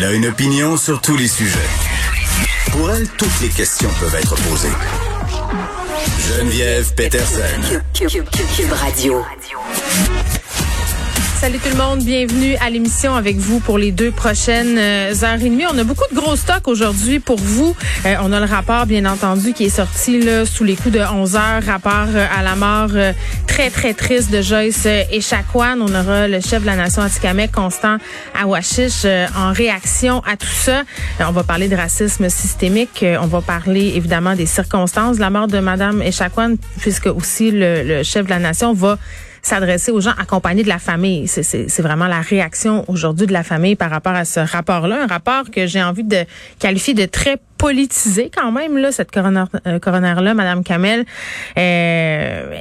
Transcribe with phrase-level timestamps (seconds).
[0.00, 1.58] Elle a une opinion sur tous les sujets.
[2.70, 4.68] Pour elle, toutes les questions peuvent être posées.
[6.28, 7.80] Geneviève Peterson.
[7.94, 9.24] Cube Radio.
[11.40, 15.40] Salut tout le monde, bienvenue à l'émission avec vous pour les deux prochaines euh, heures
[15.40, 15.66] et demie.
[15.72, 17.76] On a beaucoup de gros stocks aujourd'hui pour vous.
[18.06, 20.98] Euh, on a le rapport, bien entendu, qui est sorti là, sous les coups de
[20.98, 22.90] 11 heures, rapport euh, à la mort
[23.46, 25.80] très, très triste de Joyce Echaquan.
[25.80, 27.98] On aura le chef de la nation Atikamek, Constant
[28.34, 30.82] Awashish, en réaction à tout ça.
[31.20, 33.04] on va parler de racisme systémique.
[33.20, 37.84] on va parler, évidemment, des circonstances de la mort de Madame Echaquan, puisque aussi le,
[37.84, 38.98] le chef de la nation va
[39.48, 41.26] s'adresser aux gens accompagnés de la famille.
[41.26, 45.50] C'est vraiment la réaction aujourd'hui de la famille par rapport à ce rapport-là, un rapport
[45.50, 46.24] que j'ai envie de
[46.58, 51.04] qualifier de très politisée quand même là cette coroner euh, coroner madame Kamel
[51.58, 52.54] euh,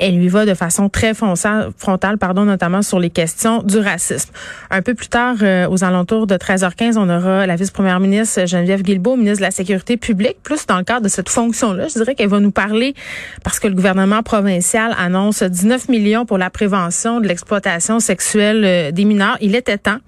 [0.00, 4.30] elle lui va de façon très frontale pardon notamment sur les questions du racisme.
[4.70, 8.82] Un peu plus tard euh, aux alentours de 13h15 on aura la vice-première ministre Geneviève
[8.82, 11.94] Guilbeault ministre de la sécurité publique plus dans le cadre de cette fonction là, je
[11.94, 12.94] dirais qu'elle va nous parler
[13.42, 18.90] parce que le gouvernement provincial annonce 19 millions pour la prévention de l'exploitation sexuelle euh,
[18.92, 19.36] des mineurs.
[19.40, 19.98] Il était temps.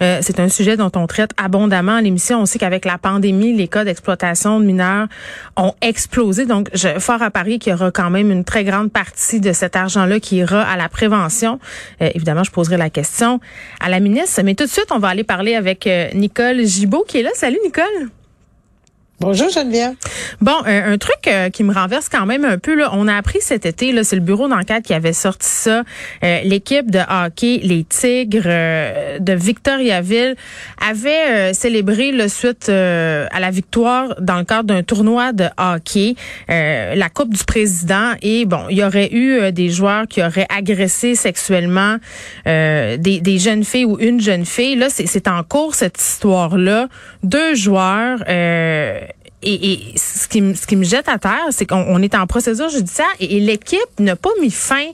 [0.00, 2.40] c'est un sujet dont on traite abondamment à l'émission.
[2.40, 5.08] On sait qu'avec la pandémie les cas d'exploitation de mineurs
[5.56, 6.46] ont explosé.
[6.46, 9.52] Donc, je, fort à Paris qu'il y aura quand même une très grande partie de
[9.52, 11.58] cet argent-là qui ira à la prévention.
[12.02, 13.40] Euh, évidemment, je poserai la question
[13.80, 14.40] à la ministre.
[14.42, 17.30] Mais tout de suite, on va aller parler avec euh, Nicole Gibault qui est là.
[17.34, 18.10] Salut, Nicole.
[19.18, 19.94] Bonjour Geneviève.
[20.42, 23.40] Bon, un, truc euh, qui me renverse quand même un peu là, on a appris
[23.40, 25.84] cet été là, c'est le bureau d'enquête qui avait sorti ça.
[26.22, 30.36] Euh, l'équipe de hockey les Tigres euh, de Victoriaville
[30.86, 36.14] avait célébré le suite à la victoire dans le cadre d'un tournoi de hockey,
[36.48, 41.14] la Coupe du président et bon, il y aurait eu des joueurs qui auraient agressé
[41.14, 41.96] sexuellement
[42.44, 44.76] des, des jeunes filles ou une jeune fille.
[44.76, 46.88] Là, c'est en cours cette histoire là.
[47.22, 48.18] Deux joueurs
[49.46, 53.06] et, ce, qui, ce qui me jette à terre, c'est qu'on est en procédure judiciaire
[53.20, 54.86] et, l'équipe n'a pas mis fin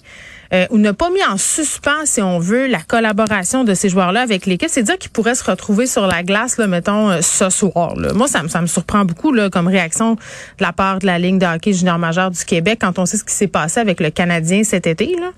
[0.52, 4.20] euh, ou n'a pas mis en suspens, si on veut, la collaboration de ces joueurs-là
[4.20, 4.68] avec l'équipe.
[4.70, 7.96] C'est dire qu'ils pourraient se retrouver sur la glace, là, mettons, euh, ce soir.
[7.96, 8.12] Là.
[8.12, 10.18] Moi, ça, ça me surprend beaucoup là, comme réaction de
[10.60, 13.24] la part de la ligne de hockey junior majeur du Québec quand on sait ce
[13.24, 15.16] qui s'est passé avec le Canadien cet été.
[15.18, 15.30] Là.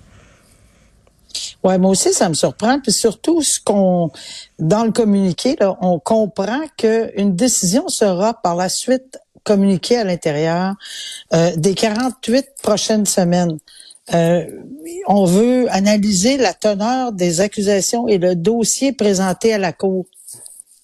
[1.64, 2.78] Ouais, moi aussi, ça me surprend.
[2.80, 4.10] Puis surtout, ce qu'on
[4.58, 10.74] dans le communiqué, là, on comprend qu'une décision sera par la suite communiquée à l'intérieur
[11.32, 13.58] euh, des 48 prochaines semaines.
[14.12, 14.44] Euh,
[15.06, 20.04] on veut analyser la teneur des accusations et le dossier présenté à la Cour.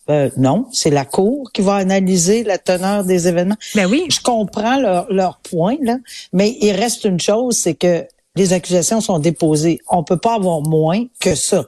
[0.09, 3.57] Euh, non, c'est la Cour qui va analyser la teneur des événements.
[3.75, 4.07] Ben oui.
[4.11, 5.99] Je comprends leur, leur point, là,
[6.33, 9.81] mais il reste une chose, c'est que les accusations sont déposées.
[9.89, 11.65] On peut pas avoir moins que ça.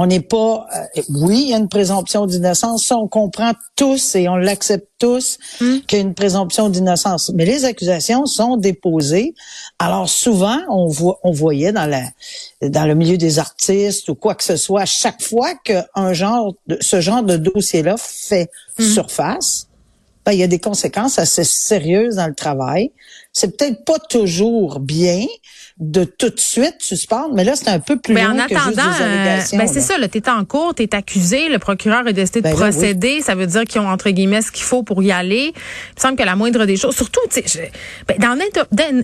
[0.00, 2.86] On n'est pas, euh, oui, il y a une présomption d'innocence.
[2.86, 5.80] Ça, on comprend tous et on l'accepte tous hmm.
[5.88, 7.32] qu'il y a une présomption d'innocence.
[7.34, 9.34] Mais les accusations sont déposées.
[9.80, 12.04] Alors souvent, on voit, on voyait dans la,
[12.62, 16.78] dans le milieu des artistes ou quoi que ce soit, chaque fois qu'un genre, de,
[16.80, 18.84] ce genre de dossier-là fait hmm.
[18.84, 19.66] surface,
[20.24, 22.92] ben, il y a des conséquences assez sérieuses dans le travail.
[23.32, 25.26] C'est peut-être pas toujours bien,
[25.80, 28.64] de tout de suite suspendre, mais là, c'est un peu plus mais en attendant, que
[28.64, 32.12] juste des euh, ben c'est ça, là, t'es en cours, t'es accusé, le procureur a
[32.12, 35.04] décidé de ben procéder, ça veut dire qu'ils ont, entre guillemets, ce qu'il faut pour
[35.04, 35.52] y aller.
[35.54, 37.70] Il me semble que la moindre des choses, surtout, tu sais,
[38.08, 38.36] ben, dans,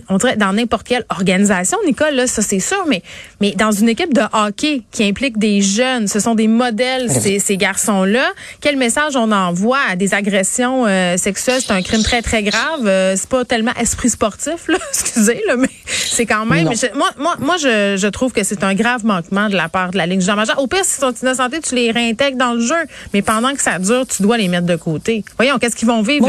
[0.09, 3.01] on dirait dans n'importe quelle organisation, Nicole, là, ça c'est sûr, mais,
[3.39, 7.21] mais dans une équipe de hockey qui implique des jeunes, ce sont des modèles, ben
[7.21, 11.61] ces, ces garçons-là, quel message on envoie à des agressions euh, sexuelles?
[11.65, 12.85] C'est un crime très, très grave.
[12.85, 15.69] Euh, c'est pas tellement esprit sportif, là, excusez, là, mais
[16.15, 19.55] c'est quand même moi, moi, moi je, je trouve que c'est un grave manquement de
[19.55, 22.53] la part de la Ligue jean Au pire, s'ils sont innocentés, tu les réintègres dans
[22.53, 22.75] le jeu.
[23.13, 25.23] Mais pendant que ça dure, tu dois les mettre de côté.
[25.37, 26.27] Voyons, qu'est-ce qu'ils vont vivre?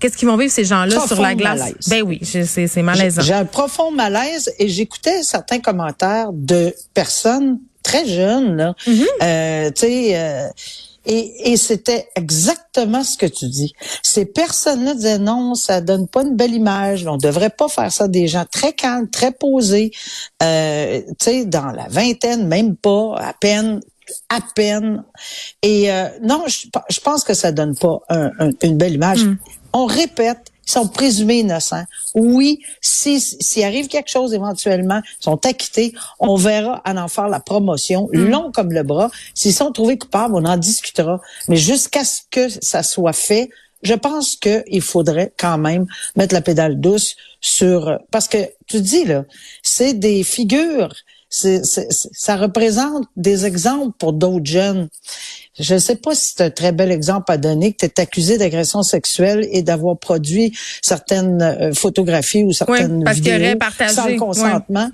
[0.00, 1.72] Qu'est-ce qu'ils vont vivre ces gens-là sur la glace?
[1.88, 3.22] Ben oui, c'est malaisant.
[3.22, 8.74] J'ai un profond malaise et j'écoutais certains commentaires de personnes très jeunes, là.
[8.86, 9.06] Mm-hmm.
[9.22, 10.48] euh, tu sais, euh,
[11.06, 13.74] Et, et c'était exactement ce que tu dis.
[14.02, 17.06] Ces personnes-là disaient non, ça donne pas une belle image.
[17.06, 18.08] On devrait pas faire ça.
[18.08, 19.92] Des gens très calmes, très posés,
[20.42, 23.80] euh, tu sais, dans la vingtaine, même pas, à peine,
[24.28, 25.04] à peine.
[25.62, 28.00] Et euh, non, je, je, pense que ça donne pas
[28.62, 29.24] une belle image.
[29.24, 29.36] Mm.
[29.72, 31.84] On répète, ils sont présumés innocents.
[32.14, 37.28] Oui, s'il si, arrive quelque chose éventuellement, ils sont acquittés, on verra à en faire
[37.28, 38.28] la promotion, mm.
[38.28, 39.10] long comme le bras.
[39.34, 41.20] S'ils sont trouvés coupables, on en discutera.
[41.48, 43.50] Mais jusqu'à ce que ça soit fait,
[43.82, 47.98] je pense qu'il faudrait quand même mettre la pédale douce sur...
[48.10, 49.24] Parce que, tu dis, là,
[49.62, 50.94] c'est des figures,
[51.34, 54.88] c'est, ça représente des exemples pour d'autres jeunes.
[55.58, 58.00] Je ne sais pas si c'est un très bel exemple à donner que tu es
[58.00, 63.58] accusé d'agression sexuelle et d'avoir produit certaines euh, photographies ou certaines vidéos
[63.88, 64.90] sans consentement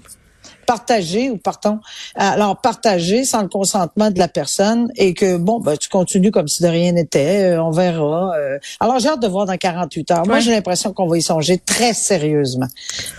[0.70, 1.80] partager ou partons
[2.14, 6.46] alors partager sans le consentement de la personne et que bon ben, tu continues comme
[6.46, 8.56] si de rien n'était euh, on verra euh.
[8.78, 10.26] alors j'ai hâte de voir dans 48 heures.
[10.28, 12.68] Moi j'ai l'impression qu'on va y songer très sérieusement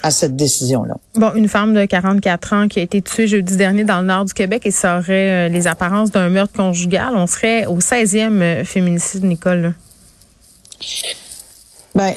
[0.01, 3.57] à cette décision là bon une femme de 44 ans qui a été tuée jeudi
[3.57, 7.15] dernier dans le nord du Québec et ça aurait euh, les apparences d'un meurtre conjugal.
[7.15, 9.73] On serait au 16e féminicide Nicole.
[11.95, 12.13] Ben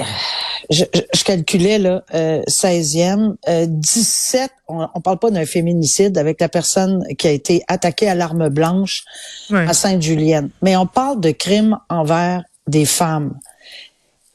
[0.71, 6.41] je, je, calculais là, euh, 16e, euh, 17, on, on parle pas d'un féminicide avec
[6.41, 9.05] la personne qui a été attaquée à l'arme blanche
[9.51, 13.39] à Sainte-Julienne, mais on parle de crimes envers des femmes.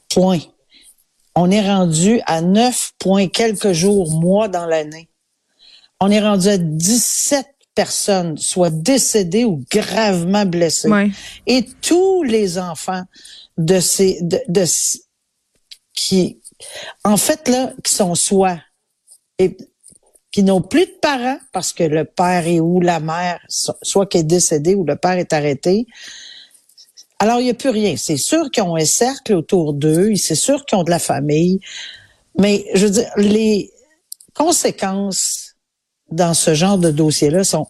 [0.09, 0.39] Point.
[1.35, 5.09] On est rendu à 9 points quelques jours, mois dans l'année.
[5.99, 10.89] On est rendu à 17 personnes, soit décédées ou gravement blessées.
[11.47, 13.03] Et tous les enfants
[13.57, 14.65] de ces de, de
[15.99, 16.41] qui,
[17.03, 18.59] en fait, là, qui sont soit
[19.37, 19.57] et
[20.31, 24.19] qui n'ont plus de parents parce que le père est ou la mère, soit qui
[24.19, 25.87] est décédé ou le père est arrêté.
[27.19, 27.95] Alors, il n'y a plus rien.
[27.97, 31.59] C'est sûr qu'ils ont un cercle autour d'eux, c'est sûr qu'ils ont de la famille,
[32.37, 33.71] mais je veux dire, les
[34.33, 35.55] conséquences
[36.09, 37.67] dans ce genre de dossier-là sont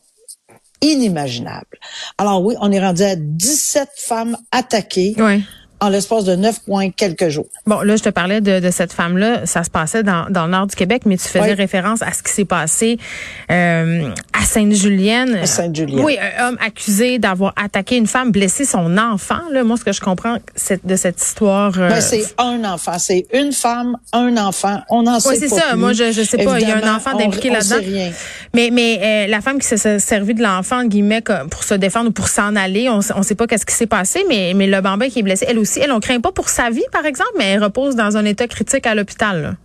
[0.81, 1.79] inimaginables.
[2.19, 5.15] Alors oui, on est rendu à 17 femmes attaquées.
[5.17, 5.43] Oui
[5.81, 7.47] en l'espace de neuf points quelques jours.
[7.65, 9.45] Bon, là, je te parlais de, de cette femme-là.
[9.45, 12.23] Ça se passait dans, dans, le nord du Québec, mais tu faisais référence à ce
[12.23, 12.97] qui s'est passé
[13.51, 15.35] euh, à Sainte-Julienne.
[15.35, 16.03] À Sainte-Julienne.
[16.03, 19.39] Oui, un homme accusé d'avoir attaqué une femme, blessé son enfant.
[19.51, 20.37] Là, moi, ce que je comprends
[20.83, 21.73] de cette histoire...
[21.79, 22.99] Euh, ben, c'est un enfant.
[22.99, 24.81] C'est une femme, un enfant.
[24.89, 25.75] On en sait oui, c'est ça.
[25.75, 26.59] Moi, je, je sais pas.
[26.59, 27.77] Il y a un enfant d'impliqué là-dedans.
[28.53, 32.11] Mais, mais euh, la femme qui s'est servie de l'enfant, guillemets, pour se défendre ou
[32.11, 35.09] pour s'en aller, on ne sait pas qu'est-ce qui s'est passé, mais, mais le bambin
[35.09, 37.45] qui est blessé, elle aussi, elle, on craint pas pour sa vie, par exemple, mais
[37.45, 39.57] elle repose dans un état critique à l'hôpital.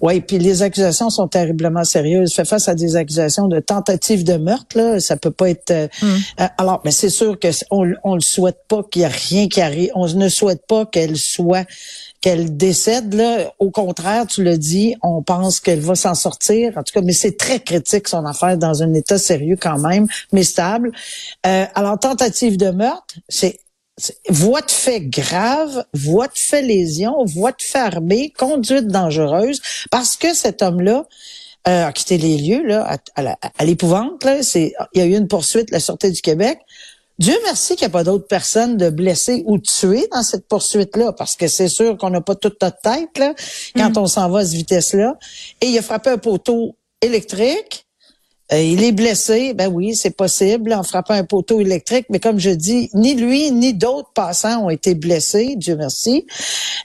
[0.00, 2.34] Oui, puis les accusations sont terriblement sérieuses.
[2.34, 5.70] Fait face à des accusations de tentative de meurtre, là, ça peut pas être.
[5.70, 6.06] Euh, hmm.
[6.40, 9.48] euh, alors, mais c'est sûr que on, on le souhaite pas qu'il y ait rien
[9.48, 9.90] qui arrive.
[9.94, 11.66] On ne souhaite pas qu'elle soit
[12.20, 13.14] qu'elle décède.
[13.14, 16.72] Là, au contraire, tu le dis, on pense qu'elle va s'en sortir.
[16.76, 20.06] En tout cas, mais c'est très critique son affaire dans un état sérieux quand même,
[20.32, 20.92] mais stable.
[21.46, 23.58] Euh, alors, tentative de meurtre, c'est
[24.28, 29.60] voie de fait grave, voie de fait lésion, voie de fait armée, conduite dangereuse,
[29.90, 31.06] parce que cet homme-là
[31.68, 34.24] euh, a quitté les lieux là, à, l'épouvante.
[34.54, 36.58] il y a eu une poursuite, la Sûreté du Québec.
[37.18, 41.12] Dieu merci qu'il n'y a pas d'autres personnes de blessées ou tuées dans cette poursuite-là,
[41.12, 43.34] parce que c'est sûr qu'on n'a pas toute notre tête là,
[43.76, 43.98] quand mm.
[43.98, 45.16] on s'en va à cette vitesse-là.
[45.60, 47.86] Et il a frappé un poteau électrique.
[48.52, 52.38] Euh, il est blessé, ben oui, c'est possible en frappant un poteau électrique, mais comme
[52.38, 56.26] je dis, ni lui ni d'autres passants ont été blessés, Dieu merci,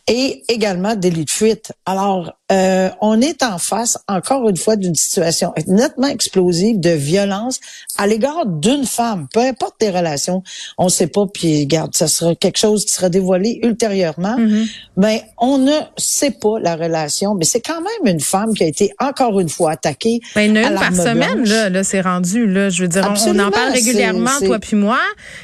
[0.08, 1.74] et également délit de fuite.
[1.86, 7.60] Alors, euh, on est en face, encore une fois, d'une situation nettement explosive de violence
[7.98, 10.44] à l'égard d'une femme, peu importe les relations.
[10.78, 14.38] On ne sait pas, puis garde, ça sera quelque chose qui sera dévoilé ultérieurement.
[14.38, 14.68] Mm-hmm.
[14.96, 18.68] Mais on ne sait pas la relation, mais c'est quand même une femme qui a
[18.68, 20.22] été encore une fois attaquée.
[20.34, 22.48] Ben, une, par semaine, là, là c'est rendu.
[22.48, 25.00] Là, je veux dire, on, en parle régulièrement, toi puis moi.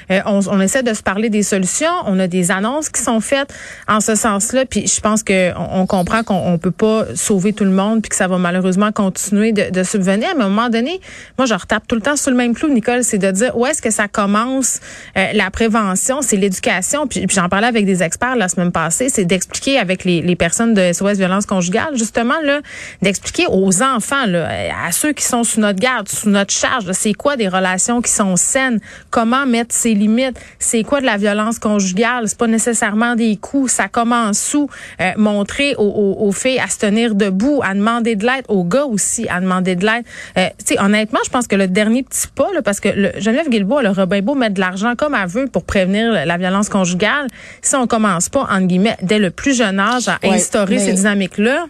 [0.09, 1.91] Euh, on, on, essaie de se parler des solutions.
[2.05, 3.53] On a des annonces qui sont faites
[3.89, 4.65] en ce sens-là.
[4.65, 8.15] Puis je pense qu'on on comprend qu'on peut pas sauver tout le monde puis que
[8.15, 10.29] ça va malheureusement continuer de, subvenir.
[10.35, 10.99] Mais à un moment donné,
[11.37, 13.65] moi, je retape tout le temps sur le même clou, Nicole, c'est de dire où
[13.65, 14.79] est-ce que ça commence
[15.17, 17.07] euh, la prévention, c'est l'éducation.
[17.07, 20.73] Puis, j'en parlais avec des experts la semaine passée, c'est d'expliquer avec les, les personnes
[20.73, 22.61] de SOS violence conjugale, justement, là,
[23.01, 24.47] d'expliquer aux enfants, là,
[24.85, 28.11] à ceux qui sont sous notre garde, sous notre charge, c'est quoi des relations qui
[28.11, 33.15] sont saines, comment mettre ses limites, c'est quoi de la violence conjugale, c'est pas nécessairement
[33.15, 34.69] des coups, ça commence sous,
[35.01, 38.65] euh, montrer aux, aux, aux filles à ce tenir debout, à demander de l'aide, aux
[38.65, 40.03] gars aussi à demander de l'aide.
[40.37, 43.11] Euh, tu sais, honnêtement, je pense que le dernier petit pas, là, parce que le,
[43.17, 46.67] Geneviève Guilbeault, le Robin Beau mettre de l'argent comme elle veut pour prévenir la violence
[46.67, 47.27] conjugale.
[47.61, 50.93] Si on commence pas, entre guillemets, dès le plus jeune âge à Ouais, instaurer ces
[50.93, 51.67] dynamiques-là,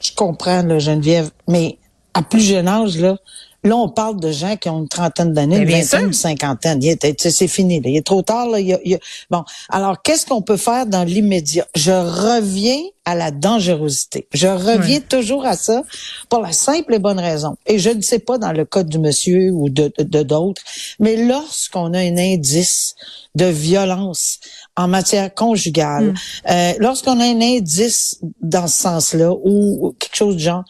[0.00, 1.78] Je comprends, là, Geneviève, mais
[2.16, 3.16] à plus jeune âge, là,
[3.64, 6.06] là, on parle de gens qui ont une trentaine d'années, Mais une bien vingtaine, sûr.
[6.08, 6.80] une cinquantaine.
[7.18, 7.90] C'est fini, là.
[7.90, 8.60] Il est trop tard, là.
[8.60, 9.42] Il y a- il y a- Bon.
[9.70, 11.66] Alors, qu'est-ce qu'on peut faire dans l'immédiat?
[11.74, 14.28] Je reviens à la dangerosité.
[14.32, 15.82] Je reviens toujours à ça
[16.28, 17.56] pour la simple et bonne raison.
[17.66, 19.92] Et je ne sais pas dans le cas du monsieur ou de
[20.22, 20.62] d'autres,
[21.00, 22.94] mais lorsqu'on a un indice
[23.34, 24.38] de violence
[24.76, 26.14] en matière conjugale,
[26.50, 30.64] euh, lorsqu'on a un indice dans ce sens-là ou quelque chose de genre,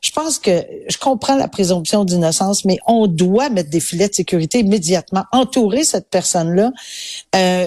[0.00, 4.14] je pense que je comprends la présomption d'innocence, mais on doit mettre des filets de
[4.14, 6.72] sécurité immédiatement, entourer cette personne-là.
[7.34, 7.66] Euh,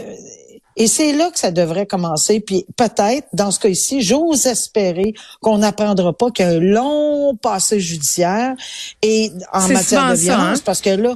[0.78, 2.40] et c'est là que ça devrait commencer.
[2.40, 6.60] Puis peut-être, dans ce cas ici, j'ose espérer qu'on n'apprendra pas qu'il y a un
[6.60, 8.56] long passé judiciaire
[9.02, 10.62] et en matière de ça, violence, hein?
[10.66, 11.16] parce que là,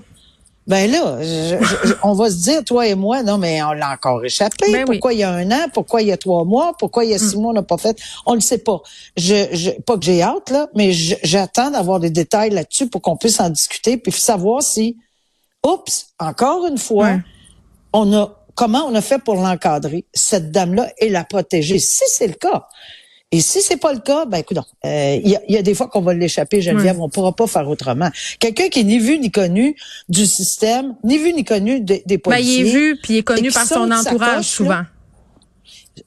[0.68, 1.58] ben là, je-
[1.88, 4.72] je- on va se dire, toi et moi, non, mais on l'a encore échappé.
[4.72, 4.96] Ben oui.
[4.98, 5.66] pourquoi il y a un an?
[5.74, 6.74] Pourquoi il y a trois mois?
[6.80, 7.98] Pourquoi il y a six mois, on n'a pas fait?
[8.26, 8.82] On le sait pas.
[9.16, 13.16] Je, je, pas que j'ai hâte, là, mais j'attends d'avoir des détails là-dessus pour qu'on
[13.16, 14.98] puisse en discuter puis savoir si,
[15.66, 17.20] oups, encore une fois, Ouais.
[17.94, 22.28] on a, comment on a fait pour l'encadrer, cette dame-là, et la protéger, si c'est
[22.28, 22.68] le cas.
[23.32, 25.88] Et si c'est pas le cas, ben écoute, il y, a, y a des fois
[25.88, 28.10] qu'on va l'échapper, Geneviève, on pourra pas faire autrement.
[28.40, 29.76] Quelqu'un qui est ni vu ni connu
[30.08, 32.60] du système, ni vu ni connu des, des ben, policiers.
[32.60, 34.70] il est vu puis il est connu par son entourage coche, souvent.
[34.70, 34.86] là.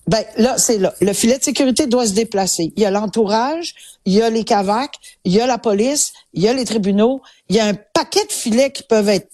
[0.06, 0.94] Ben là, c'est là.
[1.00, 2.72] Le filet de sécurité doit se déplacer.
[2.76, 4.94] Il y a l'entourage, il y a les cavacs,
[5.24, 7.22] il y a la police, il y a les tribunaux.
[7.48, 9.28] Il y a un paquet de filets qui peuvent être,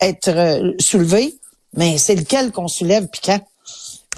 [0.00, 1.38] être euh, soulevés,
[1.76, 3.40] mais c'est lequel qu'on soulève puis quand?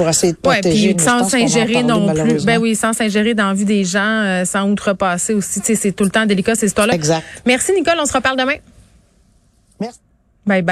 [0.00, 0.94] Pour essayer de Ouais, protéger.
[0.94, 2.44] puis mais je sans s'ingérer non plus.
[2.46, 5.60] Ben oui, sans s'ingérer dans la vie des gens, euh, sans outrepasser aussi.
[5.60, 6.94] Tu sais, c'est tout le temps délicat ces histoires-là.
[6.94, 7.22] Exact.
[7.44, 8.54] Merci Nicole, on se reparle demain.
[9.78, 9.98] Merci.
[10.46, 10.68] Bye bye.